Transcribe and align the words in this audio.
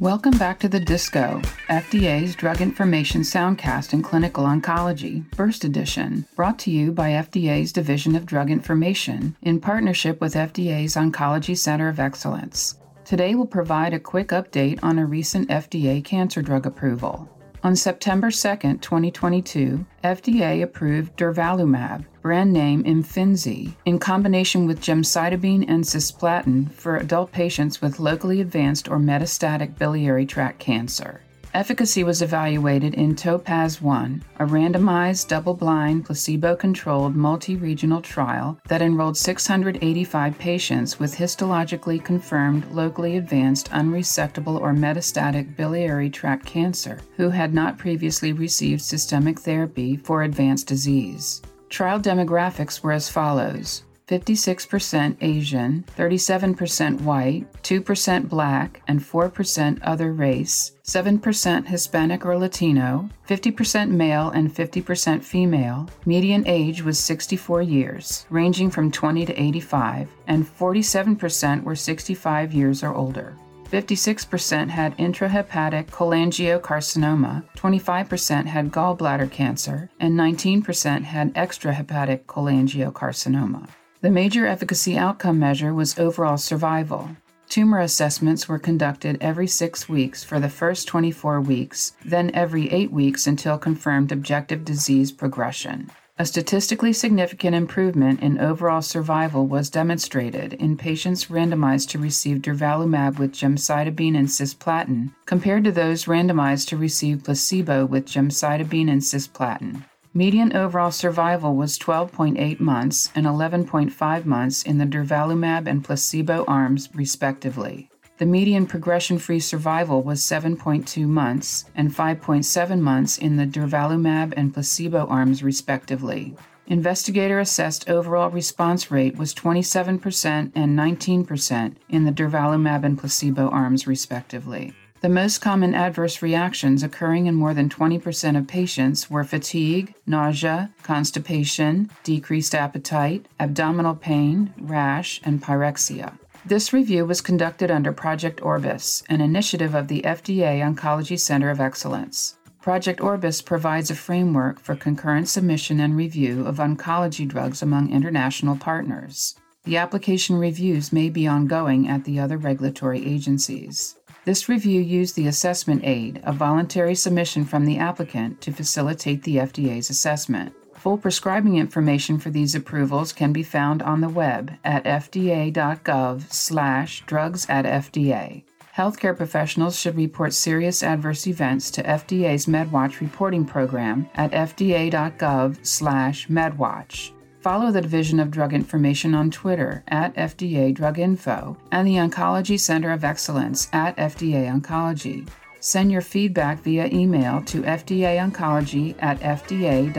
Welcome 0.00 0.36
back 0.38 0.58
to 0.58 0.68
the 0.68 0.80
Disco, 0.80 1.40
FDA's 1.68 2.34
Drug 2.34 2.60
Information 2.60 3.20
Soundcast 3.20 3.92
in 3.92 4.02
Clinical 4.02 4.44
Oncology, 4.44 5.24
First 5.36 5.62
Edition, 5.62 6.26
brought 6.34 6.58
to 6.60 6.72
you 6.72 6.90
by 6.90 7.10
FDA's 7.10 7.72
Division 7.72 8.16
of 8.16 8.26
Drug 8.26 8.50
Information 8.50 9.36
in 9.42 9.60
partnership 9.60 10.20
with 10.20 10.34
FDA's 10.34 10.96
Oncology 10.96 11.56
Center 11.56 11.88
of 11.88 12.00
Excellence. 12.00 12.74
Today 13.04 13.36
we'll 13.36 13.46
provide 13.46 13.94
a 13.94 14.00
quick 14.00 14.28
update 14.28 14.80
on 14.82 14.98
a 14.98 15.06
recent 15.06 15.48
FDA 15.48 16.04
cancer 16.04 16.42
drug 16.42 16.66
approval. 16.66 17.30
On 17.62 17.76
September 17.76 18.32
2, 18.32 18.38
2022, 18.78 19.86
FDA 20.02 20.64
approved 20.64 21.16
durvalumab, 21.16 22.04
brand 22.24 22.54
name 22.54 22.82
Imfinzi, 22.84 23.74
in 23.84 23.98
combination 23.98 24.66
with 24.66 24.80
gemcitabine 24.80 25.62
and 25.68 25.84
cisplatin 25.84 26.72
for 26.72 26.96
adult 26.96 27.30
patients 27.32 27.82
with 27.82 28.00
locally 28.00 28.40
advanced 28.40 28.88
or 28.88 28.96
metastatic 28.96 29.76
biliary 29.76 30.24
tract 30.24 30.58
cancer. 30.58 31.20
Efficacy 31.52 32.02
was 32.02 32.22
evaluated 32.22 32.94
in 32.94 33.14
Topaz 33.14 33.82
1, 33.82 34.24
a 34.38 34.46
randomized, 34.46 35.28
double 35.28 35.52
blind, 35.52 36.06
placebo 36.06 36.56
controlled 36.56 37.14
multi 37.14 37.56
regional 37.56 38.00
trial 38.00 38.58
that 38.68 38.80
enrolled 38.80 39.18
685 39.18 40.38
patients 40.38 40.98
with 40.98 41.14
histologically 41.14 42.02
confirmed 42.02 42.64
locally 42.72 43.18
advanced 43.18 43.70
unresectable 43.70 44.58
or 44.58 44.72
metastatic 44.72 45.54
biliary 45.58 46.08
tract 46.08 46.46
cancer 46.46 47.00
who 47.18 47.28
had 47.28 47.52
not 47.52 47.76
previously 47.76 48.32
received 48.32 48.80
systemic 48.80 49.38
therapy 49.38 49.98
for 49.98 50.22
advanced 50.22 50.66
disease. 50.66 51.42
Trial 51.74 51.98
demographics 51.98 52.84
were 52.84 52.92
as 52.92 53.08
follows 53.08 53.82
56% 54.06 55.16
Asian, 55.20 55.84
37% 55.98 57.00
white, 57.00 57.52
2% 57.64 58.28
black, 58.28 58.80
and 58.86 59.00
4% 59.00 59.80
other 59.82 60.12
race, 60.12 60.70
7% 60.84 61.66
Hispanic 61.66 62.24
or 62.24 62.38
Latino, 62.38 63.08
50% 63.28 63.90
male 63.90 64.30
and 64.30 64.54
50% 64.54 65.24
female. 65.24 65.88
Median 66.06 66.46
age 66.46 66.84
was 66.84 66.96
64 67.00 67.62
years, 67.62 68.24
ranging 68.30 68.70
from 68.70 68.92
20 68.92 69.26
to 69.26 69.42
85, 69.42 70.08
and 70.28 70.46
47% 70.46 71.64
were 71.64 71.74
65 71.74 72.52
years 72.52 72.84
or 72.84 72.94
older. 72.94 73.34
56% 73.74 74.68
had 74.68 74.96
intrahepatic 74.98 75.86
cholangiocarcinoma, 75.86 77.42
25% 77.56 78.46
had 78.46 78.70
gallbladder 78.70 79.28
cancer, 79.28 79.90
and 79.98 80.16
19% 80.16 81.02
had 81.02 81.34
extrahepatic 81.34 82.24
cholangiocarcinoma. 82.26 83.68
The 84.00 84.10
major 84.10 84.46
efficacy 84.46 84.96
outcome 84.96 85.40
measure 85.40 85.74
was 85.74 85.98
overall 85.98 86.36
survival. 86.36 87.10
Tumor 87.48 87.80
assessments 87.80 88.48
were 88.48 88.60
conducted 88.60 89.18
every 89.20 89.48
six 89.48 89.88
weeks 89.88 90.22
for 90.22 90.38
the 90.38 90.48
first 90.48 90.86
24 90.86 91.40
weeks, 91.40 91.94
then 92.04 92.30
every 92.32 92.70
eight 92.70 92.92
weeks 92.92 93.26
until 93.26 93.58
confirmed 93.58 94.12
objective 94.12 94.64
disease 94.64 95.10
progression. 95.10 95.90
A 96.16 96.24
statistically 96.24 96.92
significant 96.92 97.56
improvement 97.56 98.20
in 98.20 98.38
overall 98.38 98.82
survival 98.82 99.48
was 99.48 99.68
demonstrated 99.68 100.52
in 100.52 100.76
patients 100.76 101.24
randomized 101.24 101.88
to 101.88 101.98
receive 101.98 102.38
durvalumab 102.38 103.18
with 103.18 103.32
gemcitabine 103.32 104.16
and 104.16 104.28
cisplatin 104.28 105.12
compared 105.26 105.64
to 105.64 105.72
those 105.72 106.04
randomized 106.04 106.68
to 106.68 106.76
receive 106.76 107.24
placebo 107.24 107.84
with 107.84 108.06
gemcitabine 108.06 108.88
and 108.88 109.02
cisplatin. 109.02 109.82
Median 110.14 110.56
overall 110.56 110.92
survival 110.92 111.56
was 111.56 111.76
12.8 111.80 112.60
months 112.60 113.10
and 113.16 113.26
11.5 113.26 114.24
months 114.24 114.62
in 114.62 114.78
the 114.78 114.86
durvalumab 114.86 115.66
and 115.66 115.82
placebo 115.82 116.44
arms, 116.46 116.88
respectively. 116.94 117.90
The 118.16 118.26
median 118.26 118.66
progression 118.66 119.18
free 119.18 119.40
survival 119.40 120.00
was 120.02 120.20
7.2 120.20 121.04
months 121.08 121.64
and 121.74 121.92
5.7 121.92 122.80
months 122.80 123.18
in 123.18 123.36
the 123.36 123.46
durvalumab 123.46 124.34
and 124.36 124.54
placebo 124.54 125.06
arms, 125.06 125.42
respectively. 125.42 126.36
Investigator 126.68 127.40
assessed 127.40 127.90
overall 127.90 128.30
response 128.30 128.88
rate 128.88 129.16
was 129.16 129.34
27% 129.34 130.52
and 130.54 130.78
19% 130.78 131.74
in 131.88 132.04
the 132.04 132.12
durvalumab 132.12 132.84
and 132.84 132.96
placebo 132.96 133.48
arms, 133.48 133.86
respectively. 133.88 134.72
The 135.00 135.08
most 135.08 135.42
common 135.42 135.74
adverse 135.74 136.22
reactions 136.22 136.82
occurring 136.82 137.26
in 137.26 137.34
more 137.34 137.52
than 137.52 137.68
20% 137.68 138.38
of 138.38 138.46
patients 138.46 139.10
were 139.10 139.24
fatigue, 139.24 139.92
nausea, 140.06 140.70
constipation, 140.82 141.90
decreased 142.04 142.54
appetite, 142.54 143.26
abdominal 143.38 143.96
pain, 143.96 144.54
rash, 144.58 145.20
and 145.24 145.42
pyrexia. 145.42 146.16
This 146.46 146.74
review 146.74 147.06
was 147.06 147.22
conducted 147.22 147.70
under 147.70 147.90
Project 147.90 148.42
Orbis, 148.42 149.02
an 149.08 149.22
initiative 149.22 149.74
of 149.74 149.88
the 149.88 150.02
FDA 150.02 150.60
Oncology 150.60 151.18
Center 151.18 151.48
of 151.48 151.58
Excellence. 151.58 152.36
Project 152.60 153.00
Orbis 153.00 153.40
provides 153.40 153.90
a 153.90 153.94
framework 153.94 154.60
for 154.60 154.76
concurrent 154.76 155.26
submission 155.26 155.80
and 155.80 155.96
review 155.96 156.44
of 156.46 156.58
oncology 156.58 157.26
drugs 157.26 157.62
among 157.62 157.90
international 157.90 158.56
partners. 158.56 159.36
The 159.64 159.78
application 159.78 160.36
reviews 160.36 160.92
may 160.92 161.08
be 161.08 161.26
ongoing 161.26 161.88
at 161.88 162.04
the 162.04 162.20
other 162.20 162.36
regulatory 162.36 163.06
agencies. 163.06 163.96
This 164.26 164.46
review 164.46 164.82
used 164.82 165.16
the 165.16 165.28
assessment 165.28 165.80
aid, 165.82 166.20
a 166.24 166.32
voluntary 166.34 166.94
submission 166.94 167.46
from 167.46 167.64
the 167.64 167.78
applicant, 167.78 168.42
to 168.42 168.52
facilitate 168.52 169.22
the 169.22 169.36
FDA's 169.36 169.88
assessment. 169.88 170.54
Full 170.84 170.98
prescribing 170.98 171.56
information 171.56 172.18
for 172.18 172.28
these 172.28 172.54
approvals 172.54 173.14
can 173.14 173.32
be 173.32 173.42
found 173.42 173.80
on 173.80 174.02
the 174.02 174.08
web 174.10 174.52
at 174.64 174.84
fda.gov 174.84 176.30
slash 176.30 177.02
drugs 177.06 177.46
at 177.48 177.64
FDA. 177.64 178.42
Healthcare 178.76 179.16
professionals 179.16 179.80
should 179.80 179.96
report 179.96 180.34
serious 180.34 180.82
adverse 180.82 181.26
events 181.26 181.70
to 181.70 181.82
FDA's 181.82 182.44
MedWatch 182.44 183.00
reporting 183.00 183.46
program 183.46 184.10
at 184.14 184.32
fda.gov 184.32 185.64
slash 185.64 186.28
medwatch. 186.28 187.12
Follow 187.40 187.72
the 187.72 187.80
Division 187.80 188.20
of 188.20 188.30
Drug 188.30 188.52
Information 188.52 189.14
on 189.14 189.30
Twitter 189.30 189.84
at 189.88 190.14
FDA 190.16 190.74
Drug 190.74 190.98
Info 190.98 191.56
and 191.72 191.88
the 191.88 191.94
Oncology 191.94 192.60
Center 192.60 192.92
of 192.92 193.04
Excellence 193.04 193.70
at 193.72 193.96
FDA 193.96 194.52
Oncology. 194.54 195.26
Send 195.64 195.90
your 195.90 196.02
feedback 196.02 196.60
via 196.62 196.88
email 196.92 197.40
to 197.46 197.62
fdaoncology 197.62 198.94
at 199.02 199.18
fda.hhs.gov. 199.20 199.94